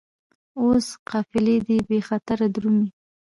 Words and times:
اوس 0.61 0.87
قافلې 1.09 1.57
دي 1.67 1.77
بې 1.87 1.99
خطره 2.07 2.45
درومي 2.55 2.87